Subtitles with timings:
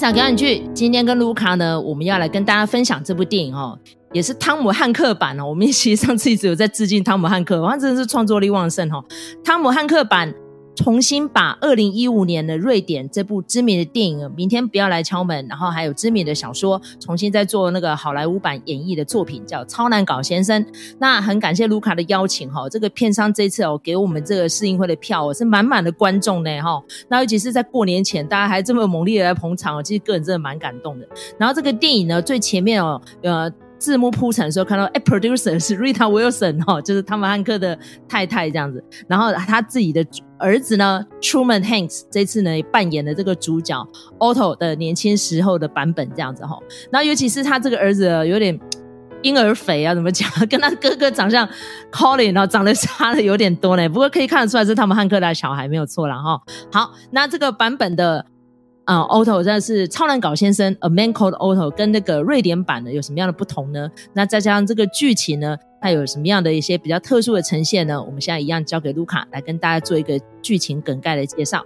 [0.00, 0.66] 想给你去。
[0.72, 3.78] 今天跟卢卡呢，我们要来跟大家分享这部电影哦，
[4.14, 5.44] 也是汤姆汉克版哦。
[5.44, 9.04] 我们其实上次一直有在致敬汤姆汉克，他真的是创作力旺盛哦。
[9.44, 10.34] 汤姆汉克版。
[10.74, 20.64] 重新把二零一五年的瑞典这部知名的电影《明天不要来敲门》，然后还有知名的小说，重新再做那个好莱坞版演绎的作品，叫《超难搞先生》。
[20.98, 26.82] 那很感谢卢卡的邀请哈，这个片商这次哦给我们这个试映会的票哦是满满的观众呢哈。
[27.08, 31.06] 那尤其是在过年前，大家还这么猛烈的来捧场哦，其实个人真的蛮感动的。
[31.38, 33.52] 然后这个电影呢最前面哦呃。
[33.80, 38.84] 字幕铺陈的时候，看到哎，producer 是 Rita Wilson 哦，就是汤姆汉克的太太这样子。
[39.08, 40.06] 然后他自己的
[40.38, 46.58] 儿子呢，Truman Hanks 这次呢扮演的这个主角 Otto 的年轻时候的版本这样子哈。
[46.92, 48.60] 然后尤其是他这个儿子有点
[49.22, 50.30] 婴儿肥啊，怎么讲？
[50.48, 51.48] 跟他哥哥长相
[51.90, 53.88] Colin 然后长得差的有点多呢。
[53.88, 56.40] 不过可以看得出来是汤姆汉克的小孩没有错了哈。
[56.70, 58.26] 好，那这个版本的。
[58.90, 63.88] 啊，Otto 真的是超难搞先生，A Man Called Otto，跟那个瑞典版的有什么样的不同呢？
[64.12, 68.02] 那再加上这个剧情呢，它有什么样的一些比较特殊的呈现呢？
[68.02, 71.64] 我们现在一样交给卢卡来跟大家做一个剧情梗概的介绍。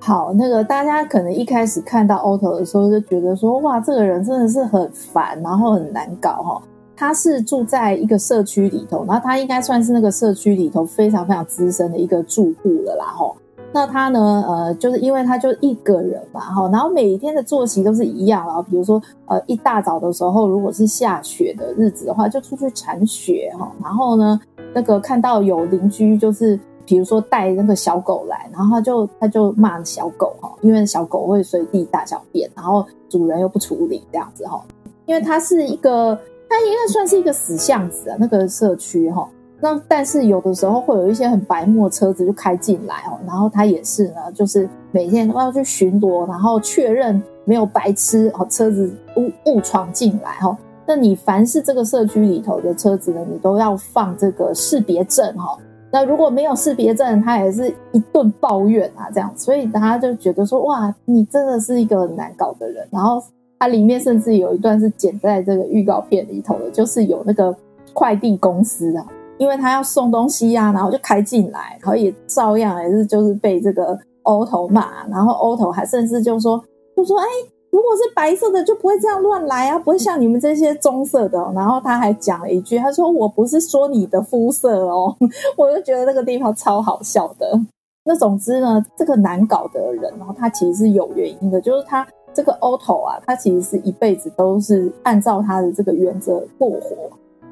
[0.00, 6.60] 好，那个大家可能一开始看到 Otto 的时候就觉得说，哇，这个人真的是很烦，然后很难搞哈。
[6.96, 13.36] 他是住在一个社区里头，然后他应该算是那个社区里头非常非常资深的一个住户了啦，吼。
[13.72, 14.42] 那他呢？
[14.48, 24.40] 呃，就是因为他就一个人嘛，哈，然后每一天的作息都是一样，然后比如说，呃，一大早的时候，如果是下雪的日子的话，就出去铲雪，哈，然后呢，
[24.72, 34.64] 那个看到有邻居就是，比如说带那个小狗来，然后他就他就骂小狗，哈，因为小狗会随地大小便，然后主人又不处理这样子，哈，
[35.04, 39.28] 因为它是一个，它应该算是一个死巷子啊，那个社区，哈。
[39.60, 50.56] 那但是有的时候会有一些很白目的车子就开进来哦，然后他也是呢，就是每天都要去巡逻，然后确认没有白痴哦，车子误误闯进来哈。
[50.86, 55.56] 那你凡是这个社区里头的车子呢，你都要放这个识别证哈。
[55.90, 62.86] 那如果没有识别证，他也是一顿抱怨啊，这样，所以他就觉得说哇，你真的是一个很难搞的人。
[62.90, 63.22] 然后
[63.58, 67.56] 它里面甚至有一段是剪在这个预告片里头的，就是有那个
[67.94, 69.06] 快递公司啊。
[69.38, 76.62] 因为他要送东西呀、啊，然后就开进来，然后也照样还是就是被这个 Otto 骂，然后 Otto 还甚至就说
[76.96, 77.26] 就说哎，
[77.70, 81.38] 如果是白色的就不会这样乱来啊，不会像你们这些棕色的。
[81.54, 85.14] 然后他还讲了一句，他说我不是说你的肤色哦，
[85.56, 87.60] 我就觉得那个地方超好笑的。
[88.04, 96.96] 那总之呢，这个难搞的人，然后他其实是有原因的，就是他这个 o 头啊，他其实是一辈子都是按照他的这个原则过活。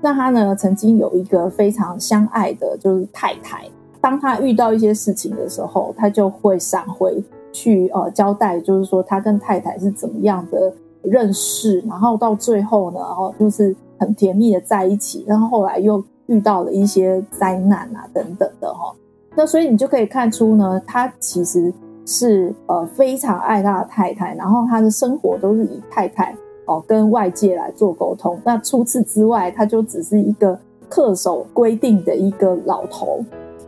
[0.04, 3.64] 那他呢，曾经有一个非常相爱的，就是太太。
[4.02, 10.70] 当他遇到一些事情的时候，他就会闪回去呃交代，就是说他跟太太是怎么样的
[11.00, 15.24] 认识，然后到最后呢，哦，就是很甜蜜的在一起。
[15.26, 18.94] 然后后来又遇到了一些灾难啊等等的哈。
[19.34, 21.72] 那所以你就可以看出呢，他其实
[22.04, 26.36] 是呃非常爱他的太太，然后他的生活都是以太太。
[26.66, 28.38] 哦，跟外界来做沟通。
[28.44, 30.58] 那除此之外，他就只是一个
[30.90, 33.24] 恪守规定的一个老头，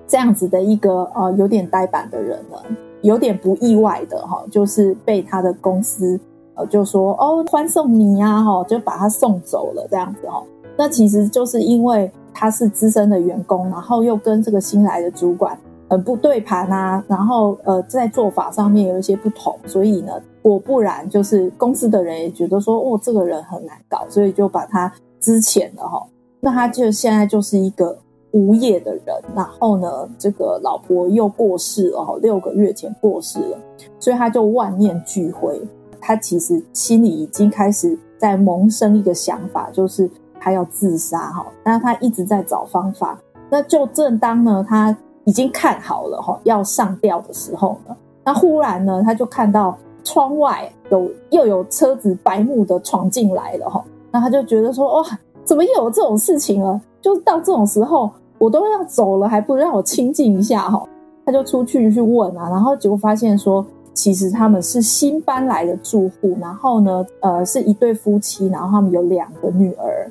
[0.07, 2.63] 这样子的一个呃有点呆板的人了。
[3.03, 6.19] 有点不意外的哈，就是被他的公司
[6.55, 10.43] 呃就说哦欢送你呀哈，就把他送走了这样子哈。
[10.77, 15.57] 那其实就是因为他是资深的员工，然后又跟这个新来的主管
[15.89, 20.13] 很不对盘啊，然后呃在做法上面有一些不同，所以呢。
[20.49, 26.01] 果不然，就是公司的人也觉得说，哦，这个人很难搞，所以就把他之前了哈。
[26.39, 27.99] 那他就现在就是一个
[28.31, 33.59] 无业的人，然后呢，这个老婆又过世了，六个月前过世了，
[33.99, 35.61] 所以他就万念俱灰。
[36.01, 40.09] 他其实心里已经开始在萌生一个想法，就是
[40.39, 41.45] 他要自杀哈。
[41.65, 43.19] 那他一直在找方法。
[43.51, 44.97] 那就正当呢，他
[45.27, 47.95] 已经看好了哈，要上吊的时候呢，
[48.25, 49.77] 那忽然呢，他就看到。
[50.09, 56.81] 窗外有又有车子白目的闯进来了哈，那他就觉得说哇，怎么又有这种事情了？
[57.01, 58.09] 就到这种时候，
[58.39, 60.81] 我都要走了，还不如让我清静一下哈？
[61.25, 70.09] 他就出去去问啊，然后结果发现说，其实他们是新搬来的住户，然后呢，呃，是一对夫妻，然后他们有两个女儿。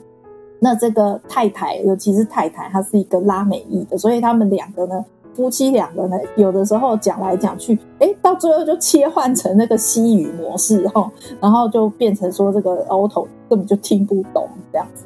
[0.60, 5.04] 那这个太太，尤其是太太，她是一个拉美裔的，所以他们两个呢。
[5.36, 11.12] 夫妻两个呢，有的时候讲来讲去，诶，到最后就切换成那个西语模式哈，
[11.42, 15.04] 然后就变成说这个 Otto 根本就听不懂这样子。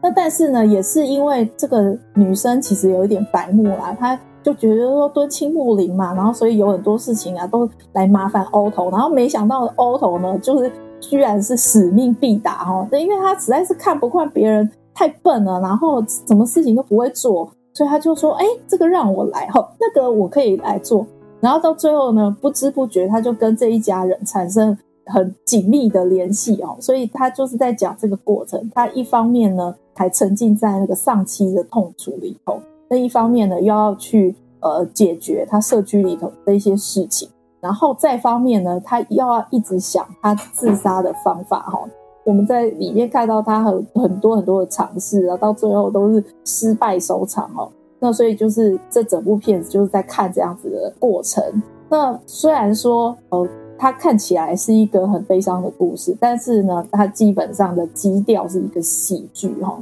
[0.00, 21.06] 那但是呢，也是因为这个女生其实有一点白目啊，她就觉得说敦亲睦邻嘛，然后所以有很多事情啊都来麻烦 Otto，然后没想到 Otto 呢，就是居然是使命必达哈，因为他实在是看不惯别人太笨了，然后什么事情都不会做，所以他就说，哎，这个让我来哈，那个我可以来做，
[21.38, 32.58] 然后到最后呢，不知不觉他就跟这一家人产生很紧密的联系哦，所以他就是在讲这个过程，他一方面呢还沉浸在那个丧妻的痛楚里头。
[32.88, 37.28] 那一方面呢，又要去呃解决他社区里头的一些事情，
[37.60, 41.78] 然后再方面呢，他又要一直想他自杀的方法哈。
[42.26, 47.70] 我们在里面看到他很很多很多的尝试啊，到最后都是失败收场哦。
[48.00, 51.40] 那所以就是这整部片子就是在看这样子的过程。
[51.88, 59.78] 那虽然说呃，它看起来是一个很悲伤的故事，但是呢，它基本上的基调是一个喜剧哈。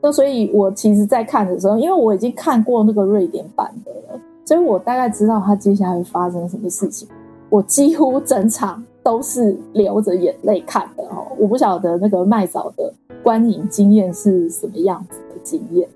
[0.00, 7.06] 那所以，我其实，在看的时候，因为我已经看过那个瑞典版的了，所以我大概知道他接下来会发生什么事情。
[7.50, 11.26] 我几乎整场都是流着眼泪看的哦。
[11.38, 15.88] 我不晓得那个麦嫂的观影经验是什么样子的经验。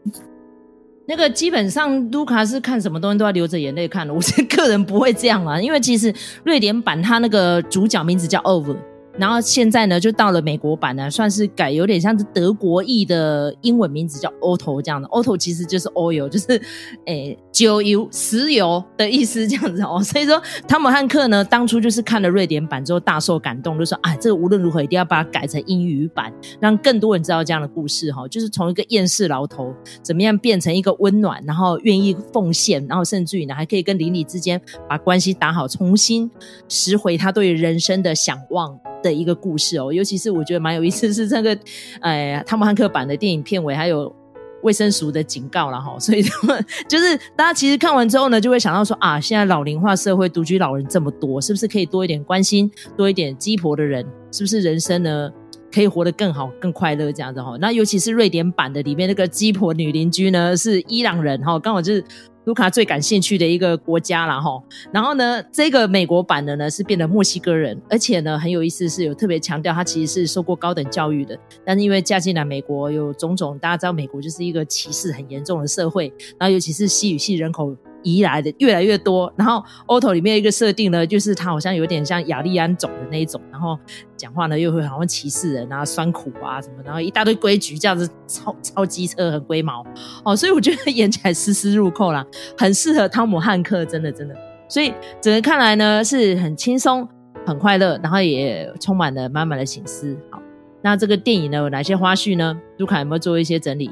[1.08, 4.12] 那个基本上，卢卡是看什么东西都要流着眼泪看的。
[4.14, 6.12] 我是个人不会这样啊，因为其实
[6.42, 8.76] 瑞典版他那个主角名字叫 Over，。
[9.16, 15.08] 然后现在呢，就到了美国版呢，算是改有点像是德国译的英文名字叫 Otto 这样的。
[15.08, 16.60] Otto 其实就是 oil，就是
[17.06, 19.98] 诶酒油、石油的意思这样子哦。
[20.02, 20.38] 所以说
[20.68, 26.30] 汤姆汉克呢，当初就是看了瑞典版之后大受感动，就说啊，这个无论如何一定要把它改成英语版，
[26.60, 28.28] 让更多人知道这样的故事哈、哦。
[28.28, 36.30] 就是从一个厌世老头怎么样变成一个温暖，然后愿意奉献，然后甚至于呢还可以跟邻里之间把关系打好，重新
[36.68, 38.78] 拾回他对人生的想望。
[39.02, 41.56] 的一个故事哦，尤其是我觉得蛮有意思，是这个，
[42.00, 44.12] 哎，汤姆汉克版的电影片尾还有
[44.62, 55.30] 卫生署的警告了哈， 所以他们就是大家其实看完之后呢，就会想到说啊，现在老龄化社会独居老人这么多，是不是可以多一点关心，多一点鸡婆的人，是不是人生呢
[55.72, 57.56] 可以活得更好、更快乐这样子哈？
[57.60, 62.04] 那尤其是瑞典版的里面那个鸡婆女邻居呢，是伊朗人哈，刚好就是。
[62.46, 64.62] 卢卡最感兴趣的一个国家了哈，
[64.92, 76.06] 然后呢，这个美国版的呢是变得墨西哥人，而且呢很有意思，是有特别强调他其实是受过高等教育的，但是因为嫁进来美国有种种，大家知道美国就是一个歧视很严重的社会，
[76.38, 77.76] 然后尤其是西语系人口。
[78.02, 83.78] 移来的越来越多，然后 Otto 里面一个设定呢，就是他好像有点像雅利安种的那一种，然后
[84.16, 89.84] 讲话呢又会好像歧视人啊、酸苦啊什么，然后一大堆规矩，这样子超 超机车很龟毛
[90.24, 92.24] 哦，所以我觉得演起来丝丝入扣啦，
[92.56, 94.36] 很适合汤姆汉克，真的真的，
[94.68, 97.08] 所以整个看来呢是很轻松、
[97.44, 100.16] 很快乐，然后也充满了满满的省思。
[100.30, 100.40] 好，
[100.82, 102.56] 那这个电影呢有哪些花絮呢？
[102.78, 103.90] 卢卡有没有做一些整理？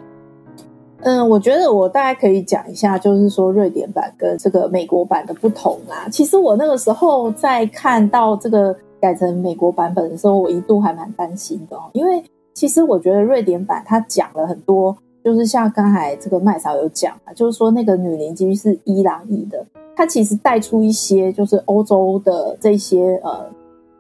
[1.05, 6.09] 嗯，我觉得我大概可以讲一下，就是说瑞典版跟这个美国版的不同啦。
[6.11, 12.25] 其实我那个时候在看到这个改成美国版本的时候，我一度还蛮担心的哦，因为
[12.55, 19.63] 其实我觉得瑞典版它讲了很多，就是像刚才这个麦嫂有讲啊，就是说那个女邻居是伊朗裔的，
[19.95, 23.45] 它其实带出一些就是欧洲的这些呃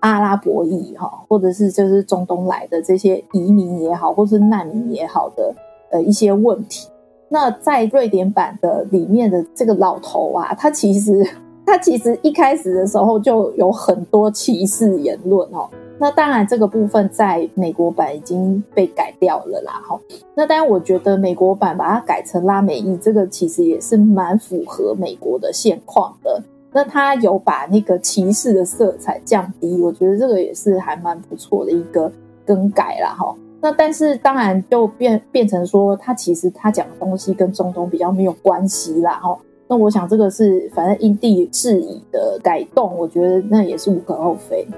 [0.01, 5.55] 阿拉伯裔哈，或者是就是中东来的这些移民也好，或是难民也好的
[5.91, 6.89] 呃一些问题。
[7.35, 11.29] 那在瑞典版的里面的这个老头啊，他其实
[11.67, 15.69] 他其实一开始的时候就有很多歧视言论哦。
[15.99, 19.73] 那当然这个部分在美国版已经被改掉了啦。
[19.85, 19.99] 哈，
[20.37, 26.41] 那当然我觉得美国版把它改成拉美裔，这个其实也是蛮符合美国的现况的。
[26.73, 32.13] 那他有把那个歧视的色彩降低，我觉得这个也是还蛮不错的一个
[32.47, 33.09] 更改啦。
[33.09, 33.35] 哈。
[33.65, 39.35] 那但是当然就变变成说，他其实他讲的东西跟中东比较没有关系啦，哈。
[39.67, 44.69] 那我想这个是反正因地制宜的改动，我觉得那也是无可厚非。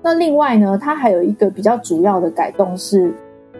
[0.00, 3.12] 那另外呢，他还有一个比较主要的改动是，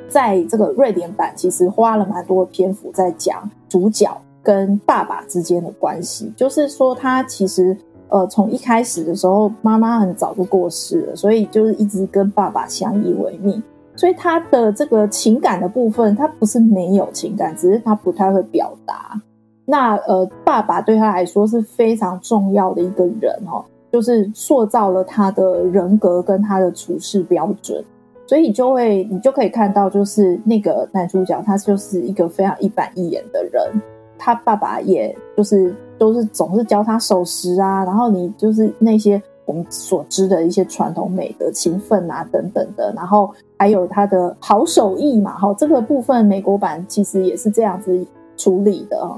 [0.09, 7.77] 在这个瑞典版其实花了蛮多篇幅在讲主角跟爸爸之间的关系，就是说他其实
[8.09, 13.61] 呃从一开始的时候妈妈很早就过世了，所以就是一直跟爸爸相依为命。
[13.97, 19.19] 所以他的这个情感的部分，他不是没有情感，只是他不太会表达。
[19.65, 27.83] 那呃，爸爸对他来说是非常重要的一个人哦，就是塑造了他的人格跟他的处事标准。
[28.27, 33.81] 所以你就会，你就可以看到，就是那个男主角，他就是一个非常一板一眼的人。
[34.19, 39.21] 他爸爸也就是都是总是教他守时啊，然后你就是那些。
[39.47, 49.11] 我们所知的一些传统美德、勤奋啊等等的，然后还有他的好手艺嘛，哈，这个部分美国版其实也是这样子处理的，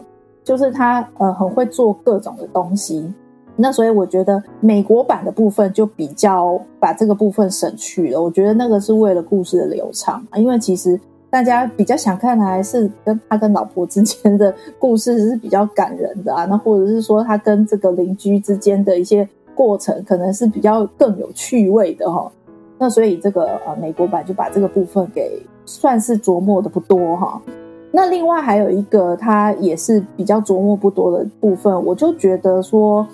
[0.44, 3.12] 就是他呃很会做各种的东西。
[3.60, 8.22] 那所以我觉得美国版的部分就比较把这个部分省去了。
[8.22, 16.44] 我觉得那个是为了故事的流畅，因为其实大家比较想看的还是跟他跟老婆之间的故事是比较感人的啊。
[16.44, 22.30] 那或者是说他跟这个邻居之间的一些过程，可能是比较更有趣味的哈。
[22.78, 27.42] 那所以这个呃美国版就把这个部分给算是琢磨的不多哈。
[27.90, 33.04] 那另外还有一个他也是比较琢磨不多的部分，我就觉得说。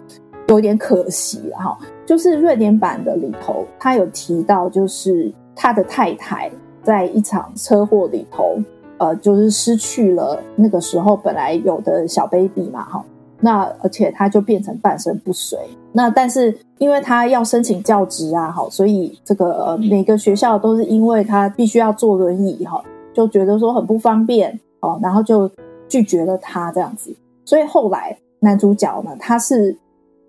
[0.48, 1.74] 有点可惜哈，
[2.04, 6.50] 就是瑞典版的里头，他有提到，就是他的太太
[6.82, 8.58] 在一场车祸里头，
[8.98, 13.02] 呃，就是失去了那个时候本来有的小 baby 嘛，哈，
[13.44, 15.58] 那而且他就变成半身不遂。
[15.92, 22.82] 那但是因为他要申请教职啊，哈，所以这个每个学校都是因为他必须要坐轮椅哈，
[23.12, 25.48] 就觉得说很不方便哦，然后就
[25.88, 27.14] 拒绝了他这样子。
[27.44, 29.76] 所以后来男主角呢，他是。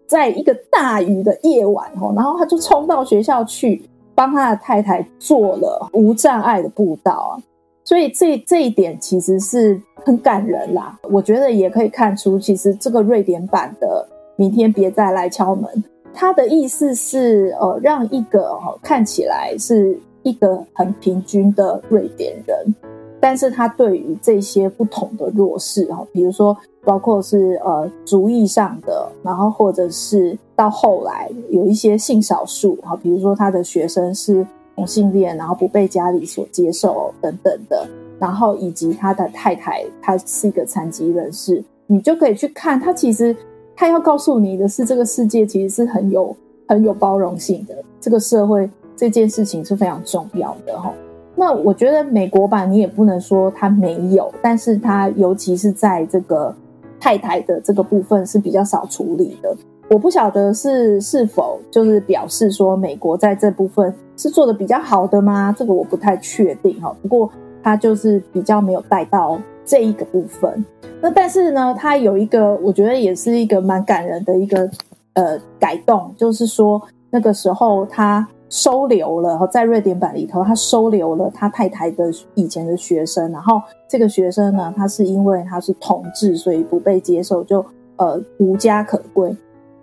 [0.07, 3.81] 在一个大雨的夜晚，然后他就冲到学校去
[4.13, 7.41] 帮他的太太做了无障碍的步道，
[7.85, 10.99] 所以这这一点其实是很感人啦。
[11.03, 15.71] 我觉得也可以看出，其实这个瑞典版的《明天别再来敲门》，
[16.13, 22.75] 它的意思是呃，让一个看起来是一个很平均的瑞典人，
[23.21, 26.57] 但是他对于这些不同的弱势哈，比如说。
[26.85, 37.87] 包括是呃族裔上的，然后或者是到后来有一些性少数哈，比如说他的学生是同性恋，然后不被家里所接受等等的，
[38.19, 43.35] 然后以及他的太太，他是一个残疾人士，你就可以去看他，其实
[43.75, 46.35] 他要告诉你的是，这个世界其实是很有
[46.67, 50.93] 很有包容性的，这个社会这件事情是非常重要的哈。
[51.35, 56.55] 那我觉得美国版你也不能说他没有，但是他尤其是在这个。
[56.97, 59.55] 太太的这个部分是比较少处理的，
[59.89, 65.53] 我不晓得是是否就是表示说美国在这部分是做的比较好的吗？
[65.57, 66.95] 这个我不太确定哈。
[67.01, 67.29] 不过
[67.61, 70.65] 他就是比较没有带到这一个部分。
[71.01, 74.69] 那但是呢，他有一个我觉得也是一个蛮感人的一个
[75.13, 78.27] 呃改动，就是说那个时候他。
[78.47, 87.65] 收留了，在瑞典版里头，他收留了他太太的以前的学生，然后这个学生呢，他是因为他是同志，所以不被接受，就
[87.97, 89.35] 呃无家可归。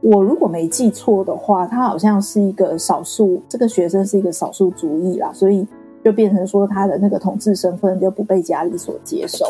[0.02, 5.66] 我如果没记错的话，他好像是一个少数，这个学生是一个少数族裔啦，所以
[6.04, 9.46] 就变成说他的那个统治身份就不被家里所接受。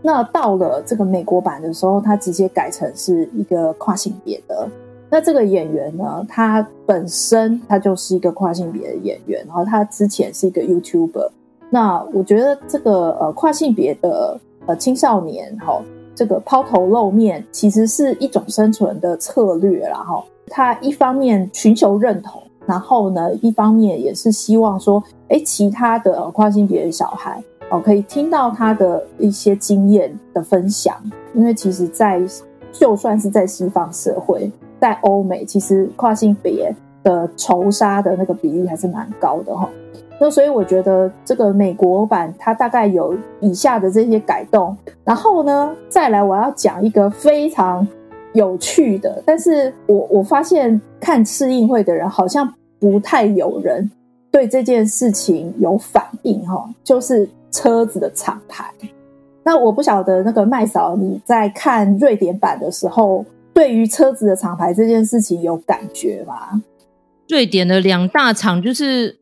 [0.00, 4.68] 那到了这个美国版的时候，他直接改成是一个跨性别的。
[5.10, 11.28] 那这个演员呢，他本身他就是一个跨性别的演员，然后他之前是一个 YouTuber。
[11.68, 15.82] 那我觉得这个呃跨性别的呃青少年哈，
[16.14, 30.96] 这个抛头露面其实是一种生存的策略，然后他一方面寻求认同，然后呢一方面也是希望说，哎，其他的跨性别的小孩哦可以听到他的一些经验的分享，
[31.34, 32.20] 因为其实在
[32.72, 34.50] 就算是在西方社会。
[34.80, 39.68] 在欧美，其实跨性别的仇杀的那个比例还是蛮高的哈。
[40.22, 44.76] 那所以我觉得这个美国版它大概有以下的这些改动。
[45.04, 47.84] 然后呢，再来我要讲一个非常
[48.32, 53.90] 有趣的，但是我我发现看试映会的人好像不太有人
[54.30, 58.72] 对这件事情有反应哈，就是车子的厂牌。
[59.42, 63.24] 那我不晓得那个麦嫂你在看瑞典版的时候。
[63.54, 66.62] 对于车子的厂牌这件事情有感觉吗？
[67.28, 69.14] 瑞典的两大厂就是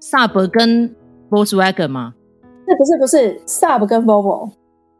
[0.00, 0.94] Saab 跟
[1.30, 2.14] Volkswagen 吗？
[2.66, 4.50] 那不是不是 Saab 跟 Volvo？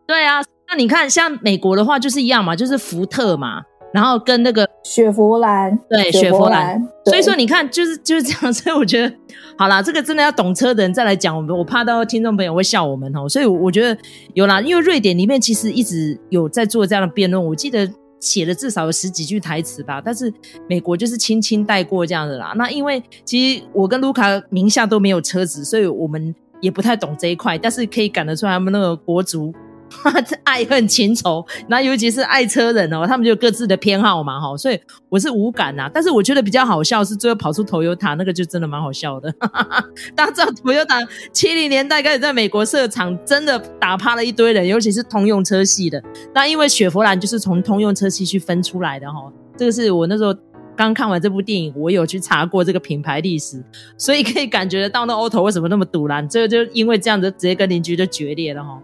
[0.06, 3.62] 对啊，那你看像美国的话就是一样嘛，就是福特嘛，
[3.92, 6.80] 然后跟那个雪佛兰，对，雪佛兰。
[7.04, 9.14] 所以说你看就是就是这样，所以我觉得
[9.58, 13.28] 好啦，这个真的要懂车的人再来讲我们，我怕到听众朋友会笑我们哦。
[13.28, 14.00] 所以我觉得
[14.34, 17.88] 有啦，因为瑞典里面其实一直有在做这样的辩论，我记得。
[18.20, 20.32] 写了至少有十几句台词吧，但是
[20.68, 22.52] 美国就是轻轻带过这样的啦。
[22.56, 29.54] 那因为其实我跟卢卡名下都没有车子，所以我们也不太懂这一块，但是可以感得出来他们那个国足。
[30.44, 34.78] 爱恨情仇，那尤其是爱车人哦，他们就有各自的偏好嘛，哈，所以
[35.08, 35.90] 我是无感呐。
[35.92, 39.32] 但是我觉得比较好笑是最后跑出 Toyota 那个，就真的蛮好笑的。
[40.14, 46.02] 大家知道 Toyota 七零年代开始在美国设厂，真的打趴了一堆人，尤其是通用车系的。
[46.34, 50.34] 那因为雪佛兰就是从通用车系去分出来的哈，这个是我那时候
[50.76, 53.64] 刚看完这部电影，我有去查过这个品牌历史，
[53.96, 58.78] 所以可以感觉得到那 Auto 为什么那么赌烂，这个就因为这样子直接跟邻居就决裂了哈。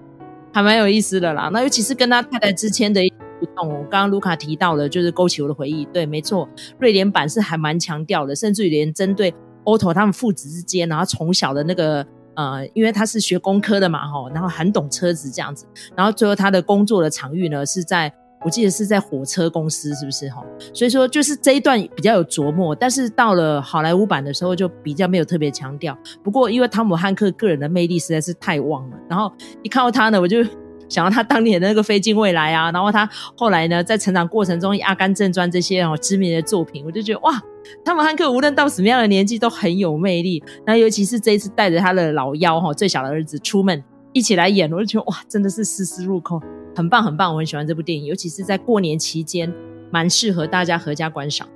[0.52, 3.00] 还蛮有意思的啦，那尤其是跟他太太之间的
[3.40, 3.68] 互动。
[3.90, 5.85] 刚刚卢卡提到了，就是勾起我的回忆。
[5.87, 15.66] 对，没错，瑞典版是还蛮强调的，甚至于连针对 Otto 他们父子之间，然后从小的那个呃，因为他是学工科的嘛，哈，然后很懂车子这样子，
[15.97, 18.12] 然后最后他的工作的场域呢是在。
[18.45, 20.43] 我记得是在火车公司，是不是哈？
[20.75, 25.97] 所以说就是这一段比较有琢磨，但是到了好莱坞版的时候就比较没有特别强调。
[26.23, 29.33] 不过因为汤姆汉克个人的魅力实在是太旺了，然后
[29.63, 30.45] 一看到他呢，我就
[30.89, 37.41] 想到他当年的那个飞进未来啊，然后他后来呢在成长过程中《阿甘正传》这些哦知名的作品，我就觉得哇，
[37.85, 40.43] 汤姆汉克无论到什么样的年纪都很有魅力。
[40.67, 43.83] 那尤其是这一次带着他的老幺哈最小的儿子出门
[44.13, 46.39] 一起来演，我就觉得哇，真的是丝丝入扣。
[46.75, 49.52] 很棒，很棒，我很喜欢这部电影，尤其是在过年期间，
[49.91, 51.47] 蛮适合大家合家观赏。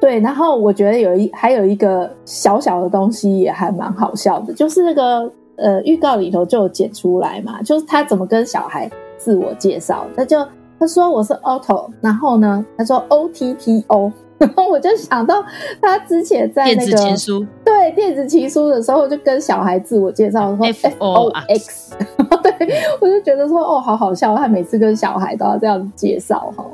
[0.00, 10.44] 对，然后我觉得有一还有一个小小的东西也还蛮好笑的，就是那个呃预告里头就有剪出来嘛，就是他怎么跟小孩自我介绍，他就
[10.78, 14.12] 他说我是 Otto，然后呢他说 O T T O。
[14.42, 15.44] 然后我就想到
[15.80, 21.94] 他之前在那个电子情书，对电子情书的时候，就跟小孩自我介绍说 F O X，
[22.42, 22.52] 对，
[23.00, 26.66] 我就觉得说哦，好好笑，他每次跟小孩都要这样介绍哈。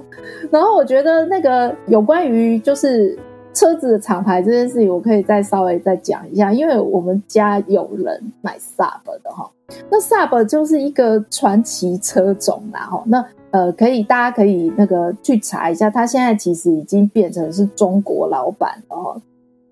[0.51, 3.19] 然后我觉得那个有关于就是
[3.53, 9.51] 车子的厂牌这件事情，我可以再稍微再讲一下，因为我们家有人买 Saab 的哈，
[9.91, 13.25] 那 Saab 就是一个传奇车种啦哈，那。
[13.51, 19.21] 呃，可以，大家可以那个去查一下，他现在其实已经变成是中国老板了哦。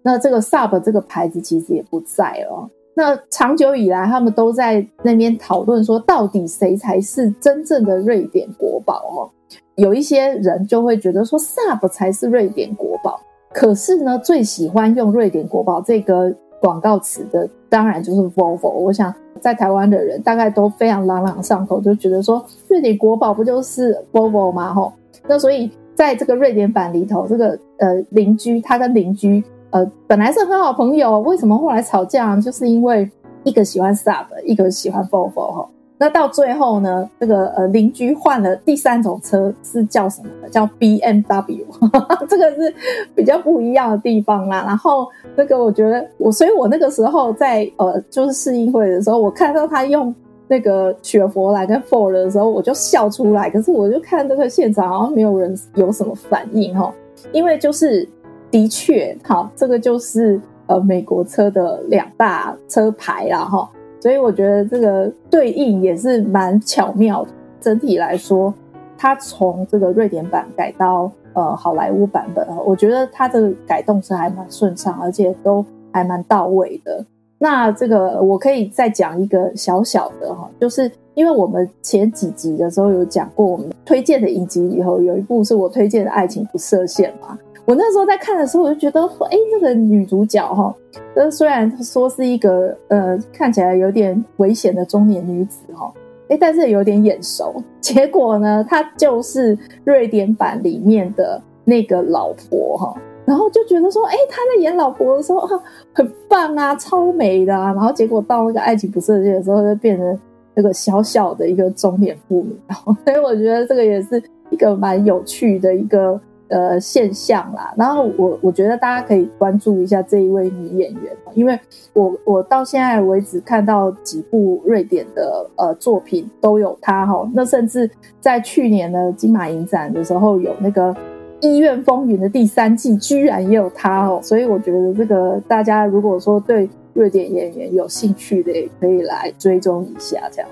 [0.03, 2.71] 那这个 Saab 这个牌子其实也不在了。
[2.95, 9.29] 那长久以来，他们都在那边讨论说，到底谁才是真正的瑞典国宝哦？
[9.75, 13.21] 有一些人就会觉得说，Saab 才是瑞典国宝。
[13.53, 16.35] 可是呢，最喜欢用瑞典国宝这个
[16.67, 18.69] 广告词的，当然就是 Volvo。
[18.69, 19.15] 我想。
[19.39, 24.73] 在台湾的人大概都非常朗朗上口，就觉得说瑞典国宝不就是 Volvo 吗？
[24.73, 24.91] 吼，
[25.29, 32.35] 那所以在这个瑞典版里头，这个呃邻居他跟邻居呃本来是很好朋友，为什么后来吵架？
[32.41, 33.09] 就是因为
[33.45, 35.69] 一个喜欢 Sub，一个喜欢 Volvo 哈。
[35.99, 40.29] 那到最后呢，这个呃邻居换了第三种车，是叫什么？
[40.51, 41.65] 叫 BMW，
[42.29, 42.75] 这个是
[43.15, 44.63] 比较不一样的地方啦。
[44.67, 50.15] 然后那个我觉得我，所以我那个时候在呃就是试映会的时候，我看到他用
[50.49, 53.49] 那个雪佛兰跟 Ford 的时候，我就笑出来。
[53.49, 56.93] 可是我就看这个现场好像没有人有什么反应哈，
[57.33, 58.07] 因为就是
[58.51, 63.67] 的确好，这个就是呃美国车的两大车牌啦哈。
[64.01, 67.31] 所以我觉得这个对应也是蛮巧妙的。
[67.61, 68.55] 整体来说，
[68.97, 77.05] 它从这个瑞典版改到呃好莱坞版本啊，我觉得它的改动是还蛮顺畅，而且都还蛮到位的。
[77.39, 87.37] 那这个我可以再讲一个小小的哈，就是因为我们前几集的时候有讲过，我们推荐的影集里头有一部是我推荐的《爱情不设限》嘛。
[87.67, 90.73] 我那时候在看的时候，我就觉得说，哎，那个女主角哈，
[91.17, 95.93] 呃，虽然说是一个呃看起来有点危险的中年女子哈，
[96.29, 97.61] 哎，但是有点眼熟。
[97.81, 105.61] 结果呢，她就是瑞典版里面的那个老婆哈，然后就觉得说，哎，她在演老婆的时候啊
[105.93, 107.73] 很棒啊，超美的啊。
[107.73, 110.19] 然后结果到那个爱情不设限的时候，就变成
[110.55, 112.57] 那个小小的一个中年妇女。
[113.05, 116.21] 所以我觉得这个也是一个蛮有趣的一个。
[116.49, 121.59] 呃，现象啦，然后我我觉得大家可以关注一下这一位女演员，因为
[121.93, 130.95] 我我到现在为止看到几部瑞典的呃作品都有她哈，那甚至在去年的金马影展的时候有那个
[131.41, 140.49] 《医院风云》的第三季，居然也有她哦，所以我觉得这个大家如果说对瑞典演员有兴趣的，也可以来追踪一下这样。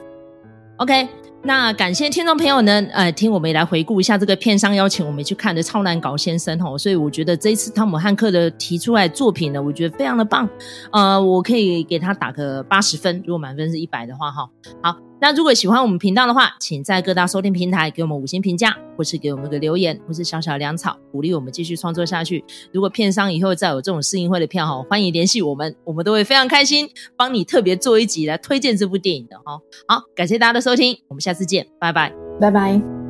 [0.79, 1.07] OK。
[1.47, 10.49] 那感谢听众朋友呢，呃，听我们也来回顾一下这个片商邀请我们去看的《超难搞先生》哦，所以我觉得这一次汤姆汉克的提出来作品呢，我觉得非常的棒，
[10.91, 14.49] 呃，我可以给他打个八十分，如果满分是一百的话哈，
[14.83, 14.97] 好。
[15.25, 22.45] 那如果喜欢我们频道的话，请在各大收听平台给我们五星评价，或是给我们个留言，或是小小粮草，鼓励我们继续创作下去。
[22.75, 29.59] 如果片商以后再有这种试映会的票哈，欢迎联系我们，我们都会非常开心，帮你特别做一集来推荐这部电影的哈。
[29.89, 33.04] 好，感谢大家的收听，我们下次见，拜拜，拜拜。